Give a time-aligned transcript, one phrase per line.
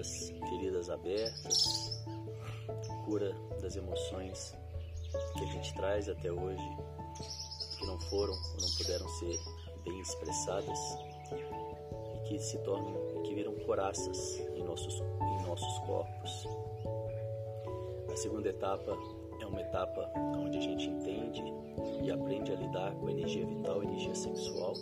[0.00, 2.02] das feridas abertas,
[3.04, 4.56] cura das emoções
[5.36, 6.76] que a gente traz até hoje,
[7.78, 9.38] que não foram ou não puderam ser
[9.84, 10.78] bem expressadas
[12.14, 16.48] e que se tornam, que viram coraças em nossos, em nossos corpos.
[18.10, 18.96] A segunda etapa
[19.38, 21.44] é uma etapa onde a gente entende
[22.02, 24.72] e aprende a lidar com a energia vital, a energia sexual,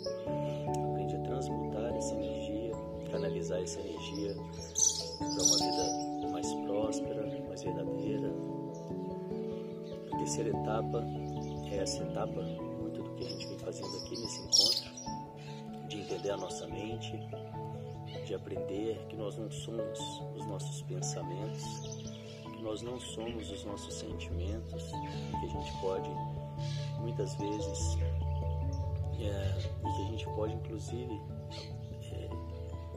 [0.91, 2.71] aprende a transmutar essa energia,
[3.11, 4.35] canalizar essa energia
[5.19, 8.33] para uma vida mais próspera, mais verdadeira.
[10.13, 11.05] A terceira etapa
[11.69, 12.41] é essa etapa,
[12.81, 17.19] muito do que a gente vem fazendo aqui nesse encontro, de entender a nossa mente,
[18.25, 19.99] de aprender que nós não somos
[20.35, 21.63] os nossos pensamentos,
[22.55, 26.09] que nós não somos os nossos sentimentos, que a gente pode
[26.99, 27.97] muitas vezes
[29.19, 31.21] é, e que a gente pode inclusive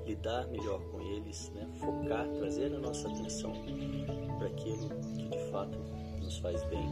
[0.06, 1.68] lidar melhor com eles, né?
[1.78, 3.52] focar, trazer a nossa atenção
[4.38, 5.78] para aquilo que de fato
[6.20, 6.88] nos faz bem.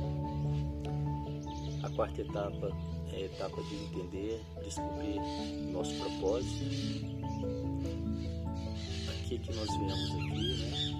[1.82, 2.70] A quarta etapa
[3.12, 5.20] é a etapa de entender, descobrir
[5.72, 6.64] nosso propósito,
[9.08, 10.90] a que, que nós viemos aqui, né?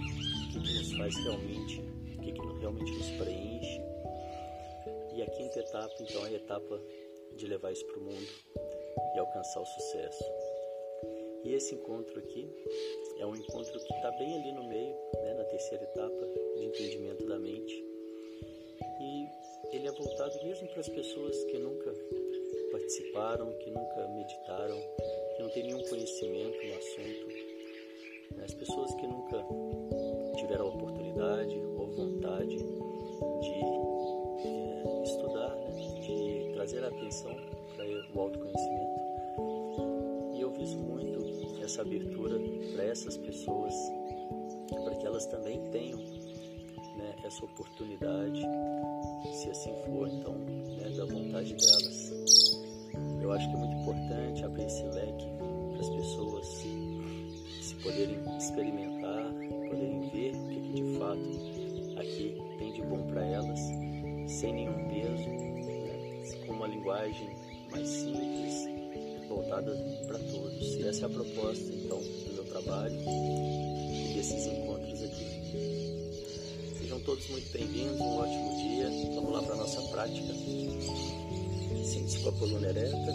[0.47, 3.81] o que, que nos faz realmente, o que, que realmente nos preenche.
[5.15, 6.81] E a quinta etapa, então, é a etapa
[7.37, 8.29] de levar isso para o mundo
[9.15, 10.25] e alcançar o sucesso.
[11.45, 12.49] E esse encontro aqui
[13.19, 17.27] é um encontro que está bem ali no meio, né, na terceira etapa de entendimento
[17.27, 17.85] da mente.
[19.01, 19.27] E
[19.73, 21.95] ele é voltado mesmo para as pessoas que nunca
[22.73, 24.77] participaram, que nunca meditaram,
[25.37, 27.51] que não têm nenhum conhecimento no assunto,
[28.43, 29.45] as pessoas que nunca
[30.37, 33.61] tiveram a oportunidade ou vontade de
[34.47, 35.71] é, estudar, né,
[36.01, 37.35] de trazer a atenção
[37.77, 39.01] para o autoconhecimento.
[40.35, 41.10] E eu viso muito
[41.71, 42.37] essa abertura
[42.75, 43.73] para essas pessoas,
[44.85, 48.43] para que elas também tenham né, essa oportunidade,
[49.33, 52.13] se assim for, então, né, da vontade delas.
[53.23, 55.27] Eu acho que é muito importante abrir esse leque
[55.71, 56.47] para as pessoas
[57.61, 59.33] se poderem experimentar,
[59.69, 63.61] poderem ver o que, de fato aqui tem de bom para elas,
[64.27, 67.31] sem nenhum peso, né, com uma linguagem
[67.71, 68.70] mais simples,
[69.31, 69.73] voltada
[70.07, 70.75] para todos.
[70.75, 76.79] E essa é a proposta, então, do meu trabalho e desses encontros aqui.
[76.79, 78.91] Sejam todos muito bem-vindos, um ótimo dia.
[79.15, 80.35] Vamos lá para a nossa prática.
[81.85, 83.13] Sente-se com a coluna ereta,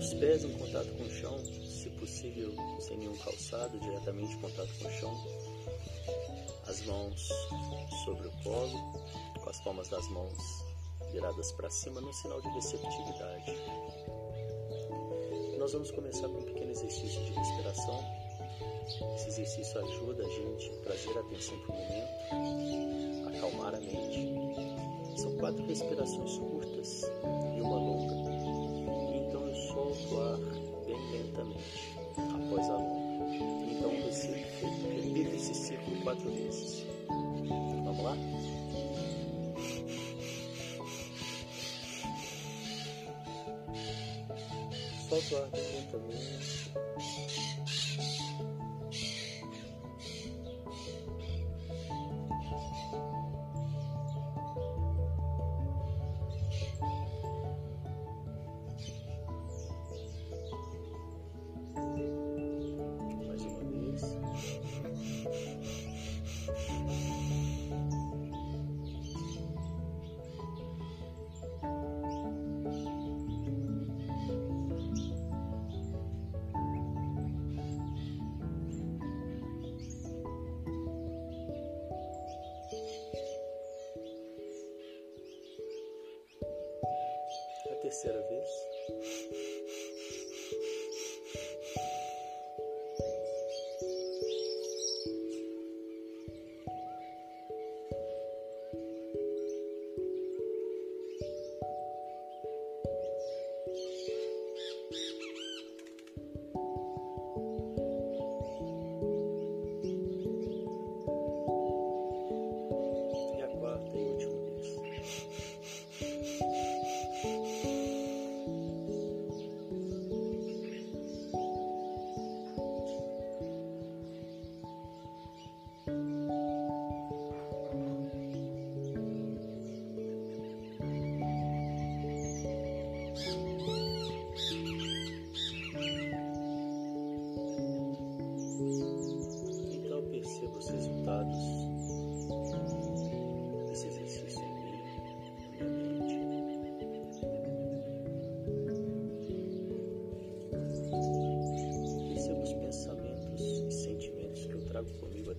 [0.00, 4.70] os pés em contato com o chão, se possível, sem nenhum calçado, diretamente em contato
[4.80, 5.26] com o chão.
[6.66, 7.28] As mãos
[8.04, 8.78] sobre o colo,
[9.42, 10.64] com as palmas das mãos
[11.12, 13.52] viradas para cima, no sinal de receptividade
[15.62, 18.04] nós vamos começar com um pequeno exercício de respiração.
[19.14, 24.34] Esse exercício ajuda a gente a trazer a atenção para o momento, acalmar a mente.
[25.16, 27.08] São quatro respirações curtas
[27.56, 28.12] e uma longa.
[29.14, 30.38] Então eu solto o ar
[30.84, 33.36] bem lentamente após a longa.
[33.70, 36.84] Então você repita esse ciclo quatro vezes.
[37.84, 38.16] Vamos lá?
[45.12, 46.72] Solta o ar bem lentamente.
[46.74, 46.91] Mais
[87.92, 88.71] terceira vez.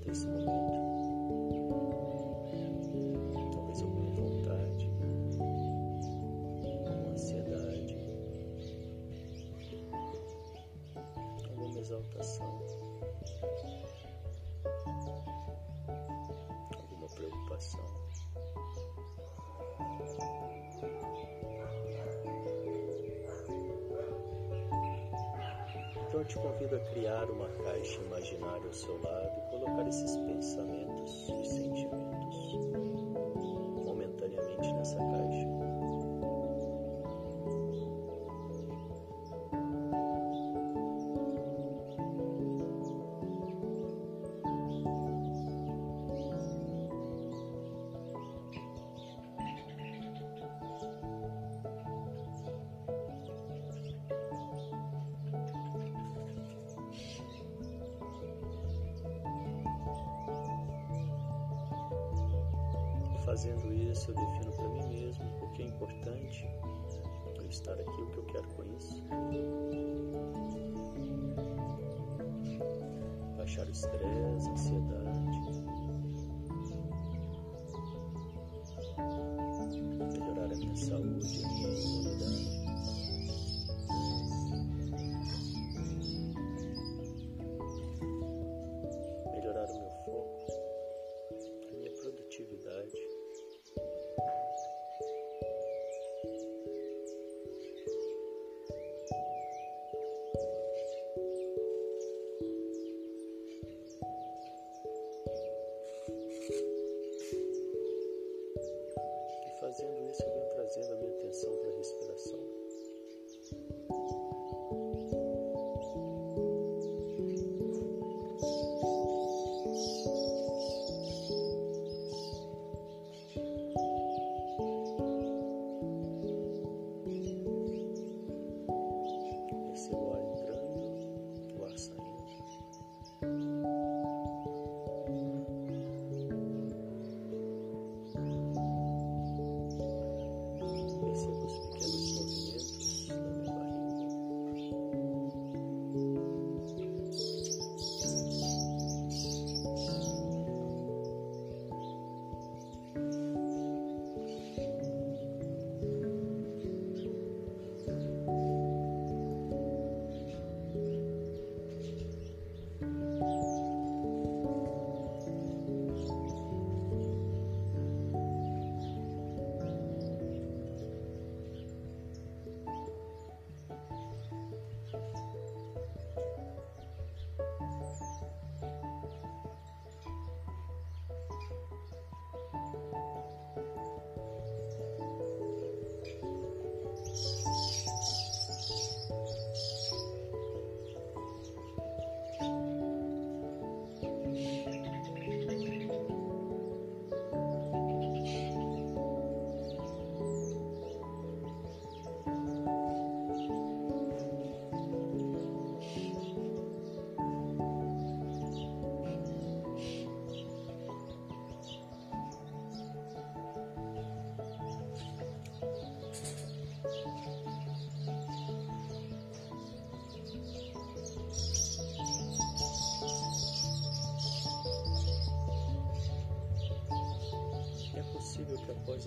[0.02, 1.03] Então
[26.24, 31.28] eu te convido a criar uma caixa imaginária ao seu lado e colocar esses pensamentos
[31.28, 32.73] e sentimentos
[63.34, 66.48] Fazendo isso, eu defino para mim mesmo o que é importante
[67.36, 69.04] eu estar aqui, o que eu quero com isso.
[73.36, 75.20] Baixar o estresse, a ansiedade.
[80.14, 81.43] Melhorar a minha saúde,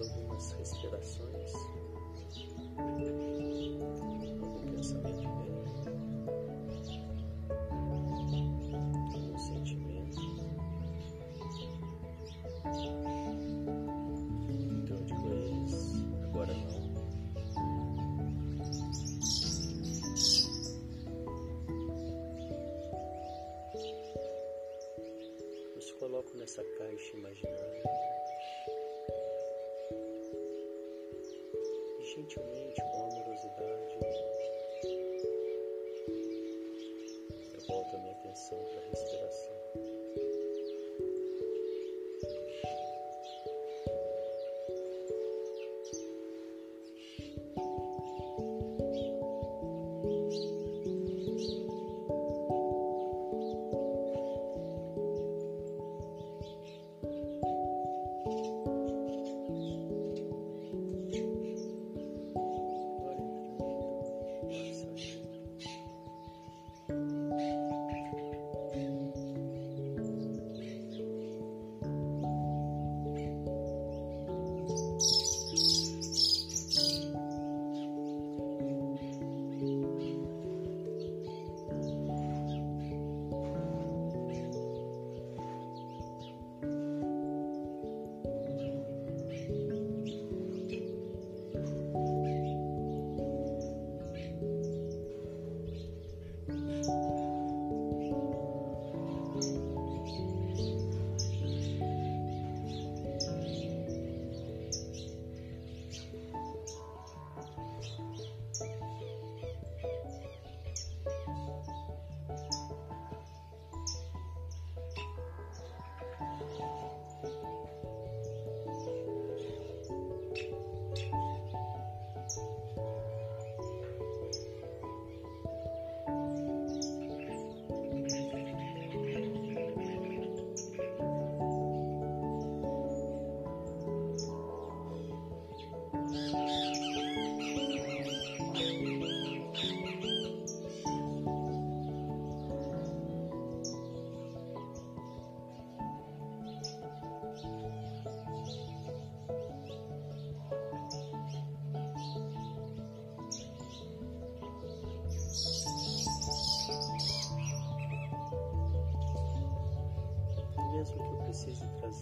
[0.00, 1.36] algumas respirações,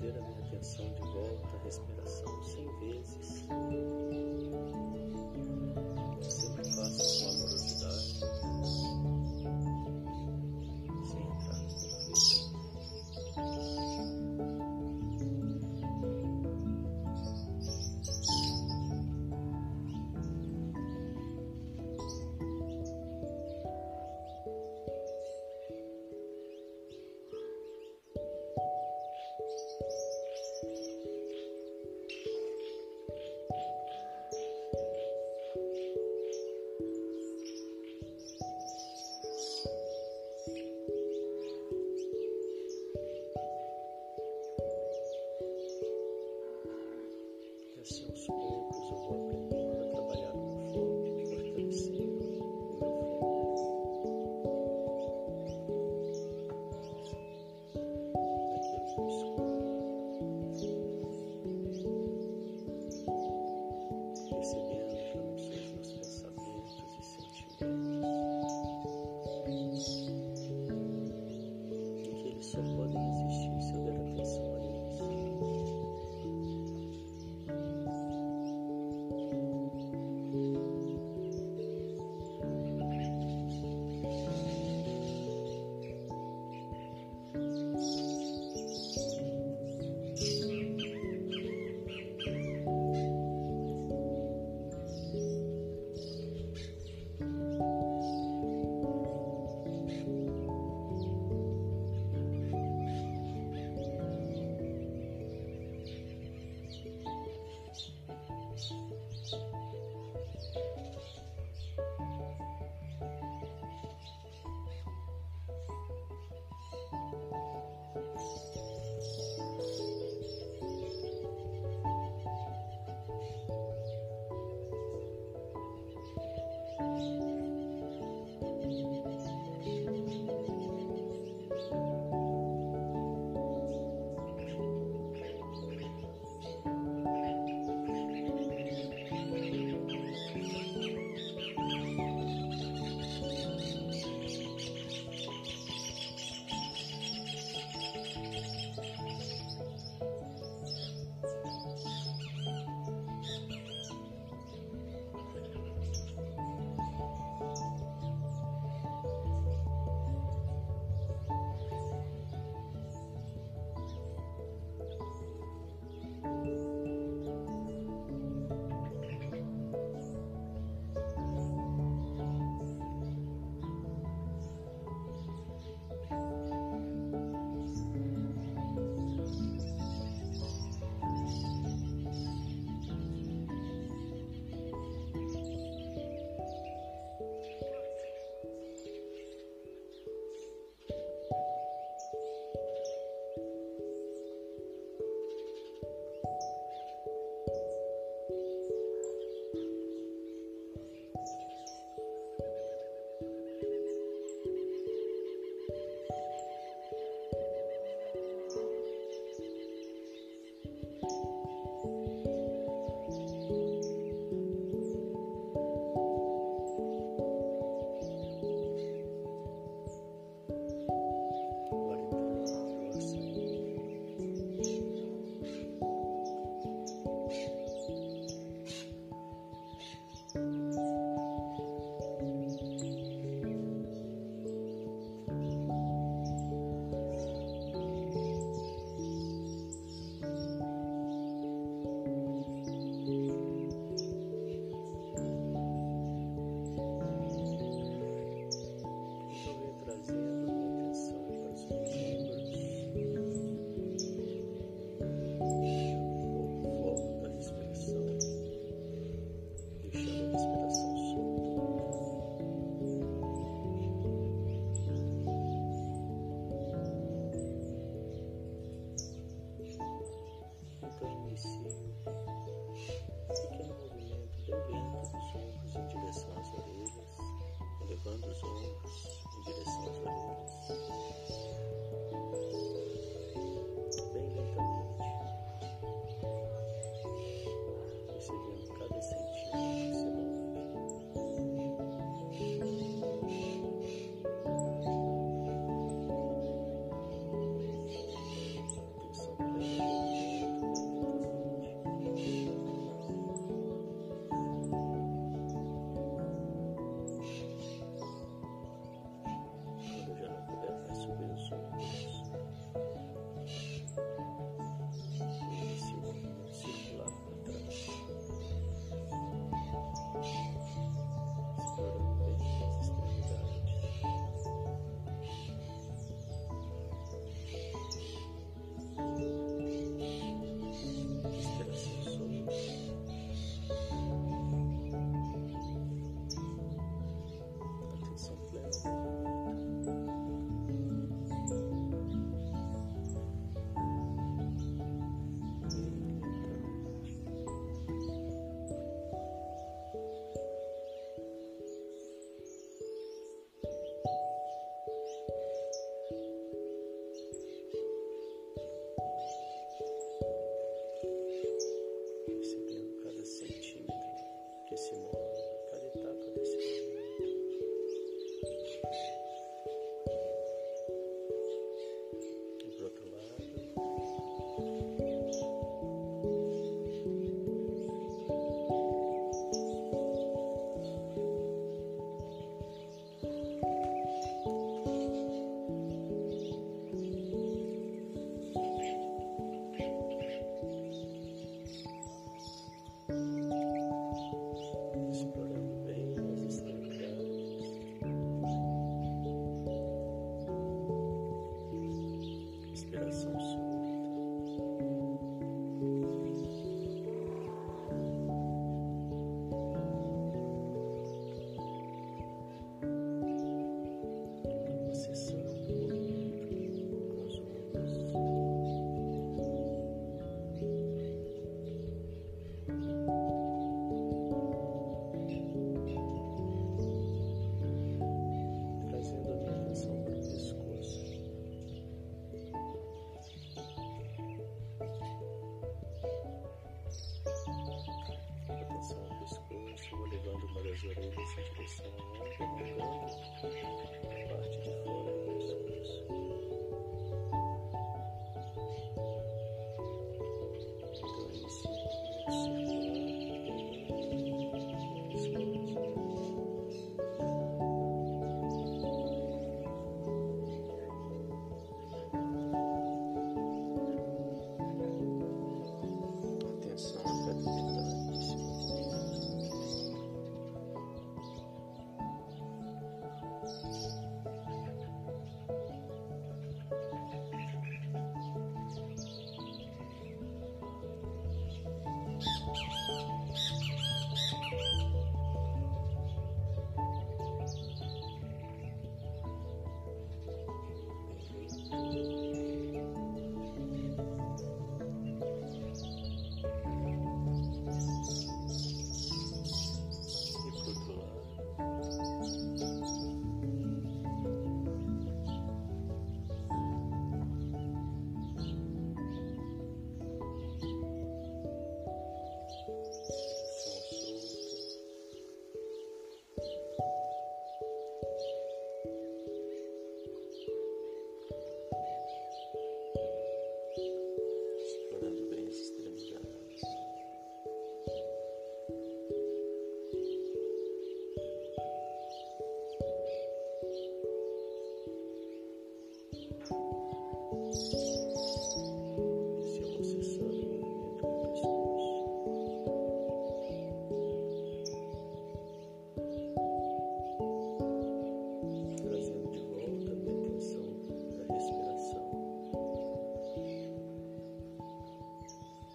[0.05, 3.44] trazer a minha atenção de volta à respiração cem vezes.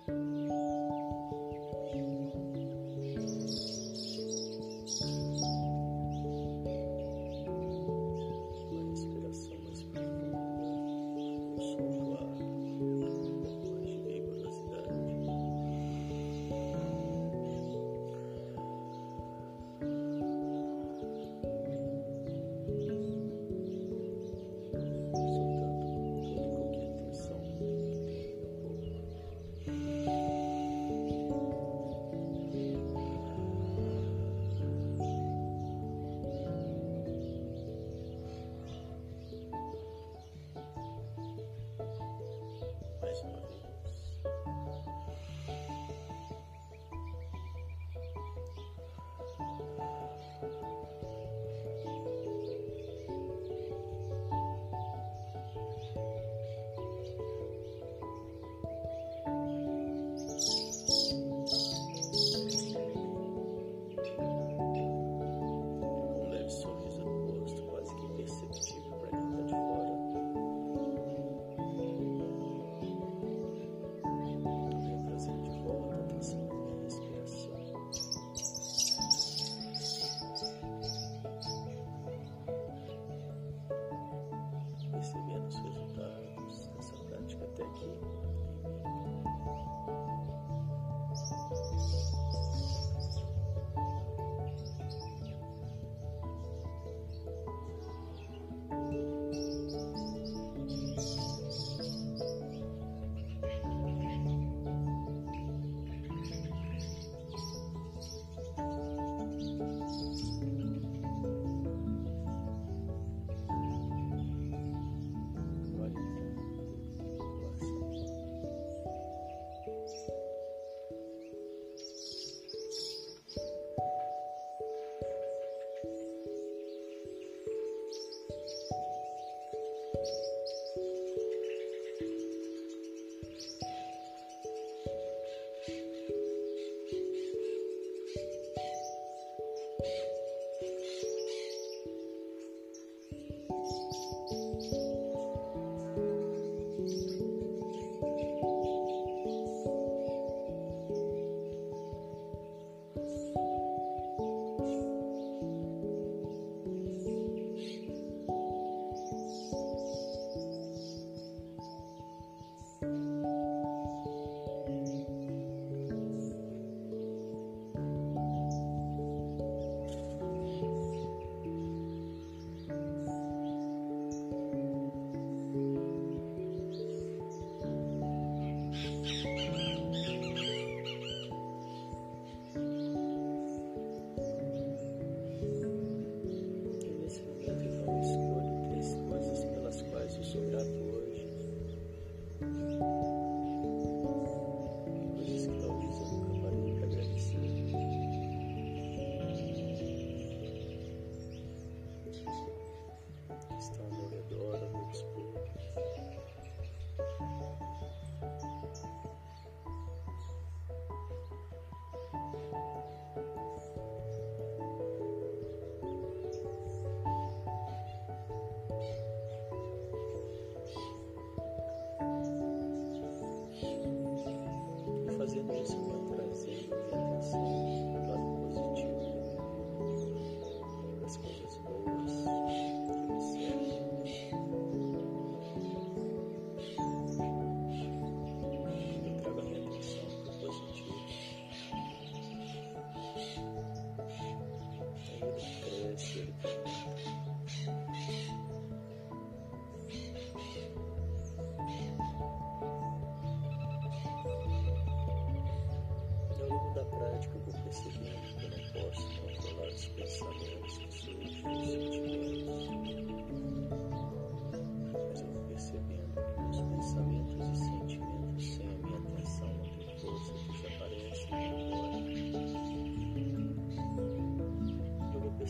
[0.09, 0.48] Uma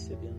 [0.10, 0.34] 这边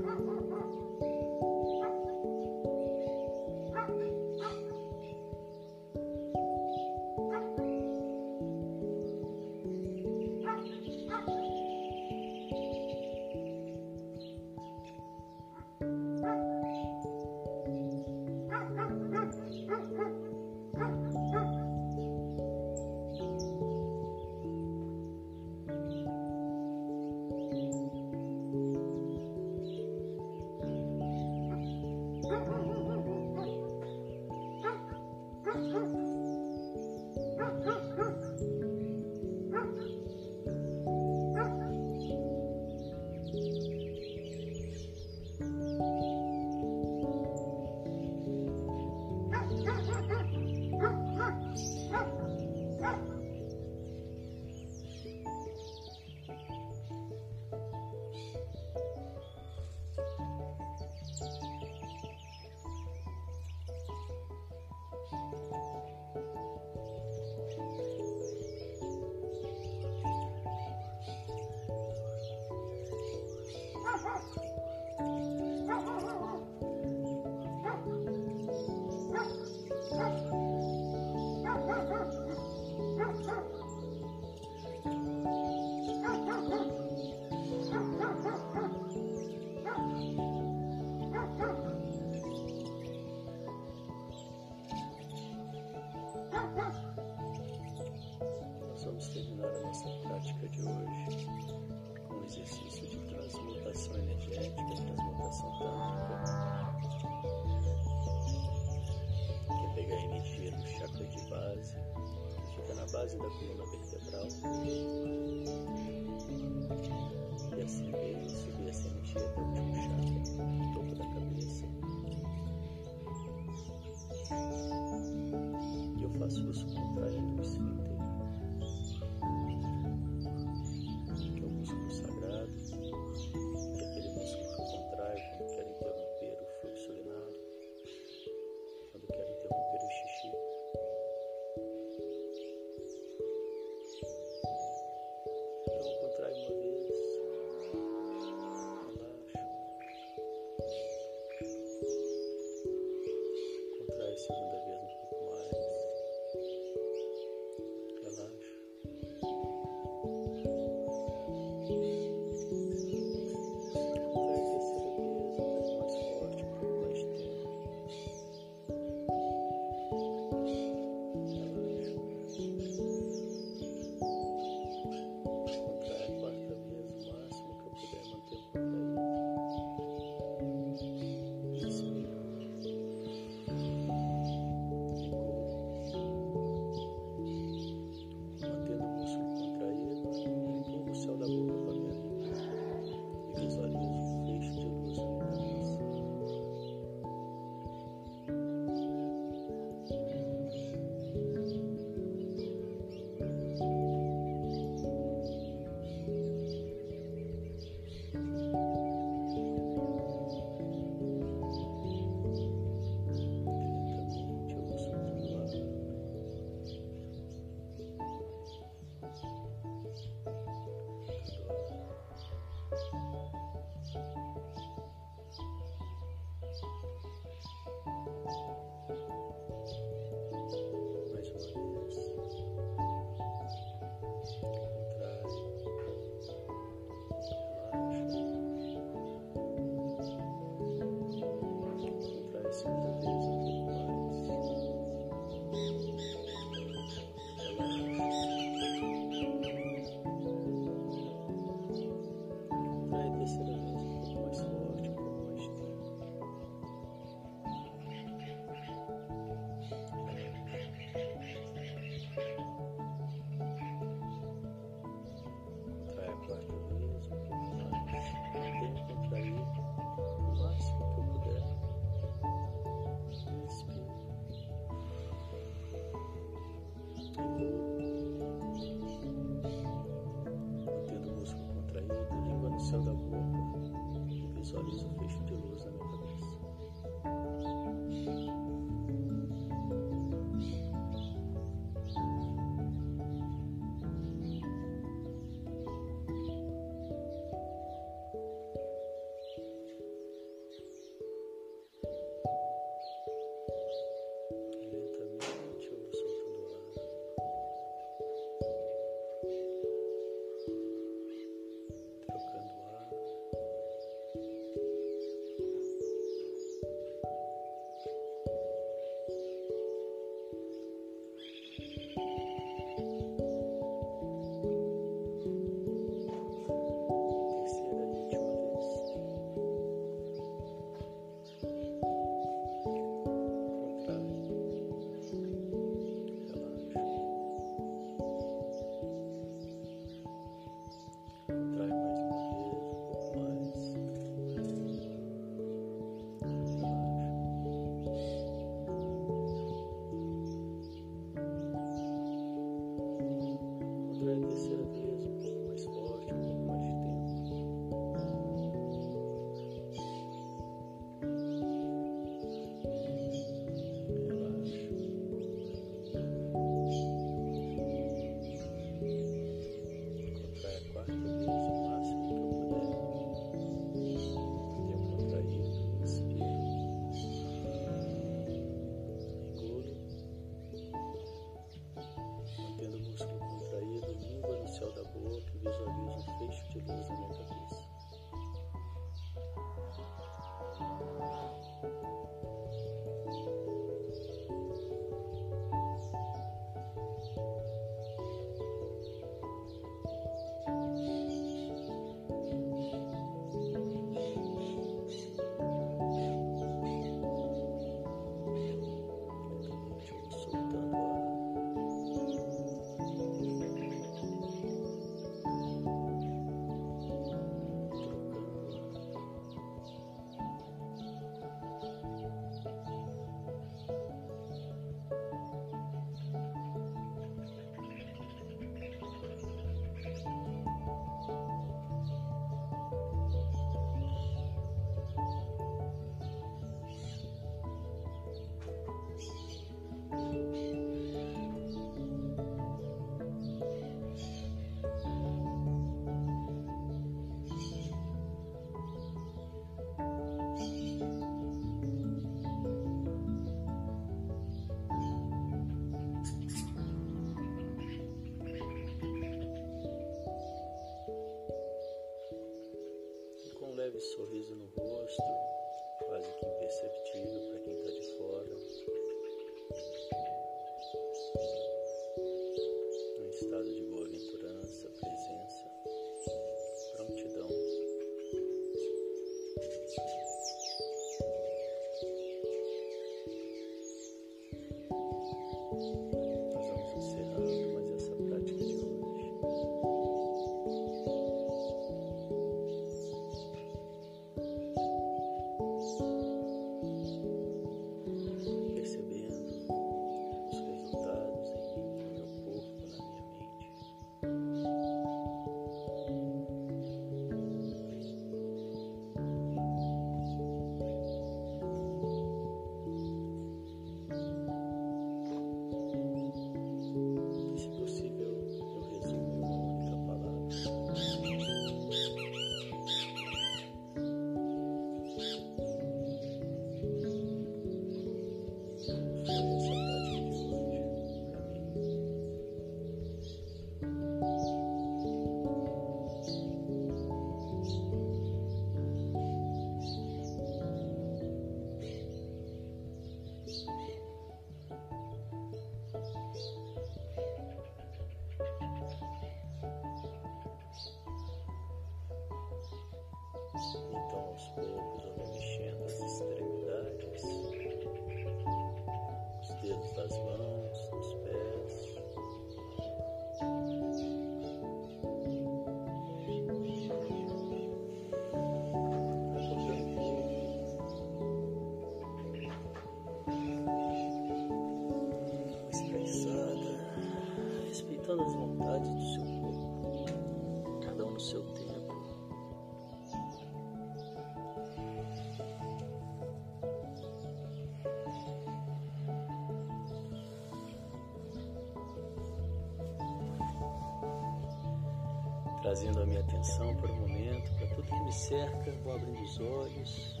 [595.50, 599.18] trazendo a minha atenção para o momento, para tudo que me cerca, vou abrindo os
[599.18, 600.00] olhos.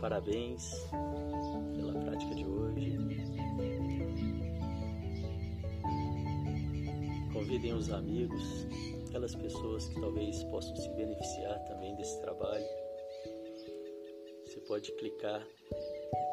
[0.00, 0.88] Parabéns
[1.74, 2.96] pela prática de hoje.
[7.32, 8.68] Convidem os amigos,
[9.08, 12.79] aquelas pessoas que talvez possam se beneficiar também desse trabalho.
[14.70, 15.44] Pode clicar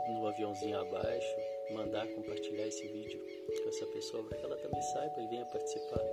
[0.07, 1.35] no aviãozinho abaixo,
[1.71, 3.19] mandar compartilhar esse vídeo
[3.63, 6.03] com essa pessoa para que ela também saiba e venha participar.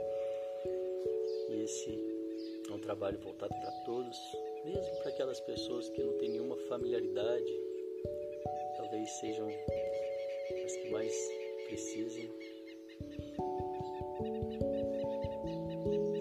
[1.51, 1.91] E esse
[2.67, 4.19] é um trabalho voltado para todos,
[4.65, 7.61] mesmo para aquelas pessoas que não têm nenhuma familiaridade,
[8.79, 9.47] talvez sejam
[10.65, 11.15] as que mais
[11.67, 12.31] precisem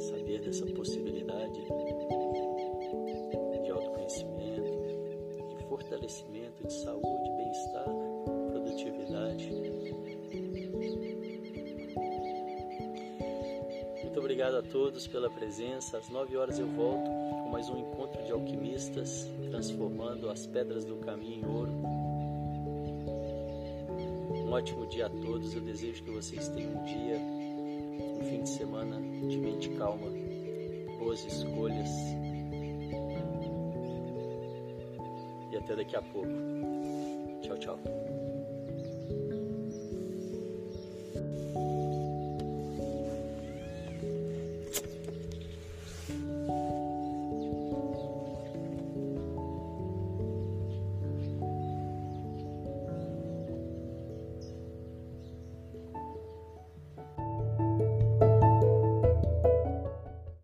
[0.01, 1.02] saber dessa possibilidade
[5.93, 7.85] fortalecimento, de saúde, bem-estar,
[8.51, 9.49] produtividade.
[14.01, 15.97] Muito obrigado a todos pela presença.
[15.97, 20.95] Às 9 horas eu volto com mais um encontro de alquimistas, transformando as pedras do
[20.97, 21.71] caminho em ouro.
[24.31, 25.53] Um ótimo dia a todos.
[25.53, 27.17] Eu desejo que vocês tenham um dia,
[28.19, 30.07] um fim de semana de mente calma,
[30.97, 31.89] boas escolhas.
[35.63, 36.27] Até daqui a pouco.
[37.41, 37.79] Tchau, tchau.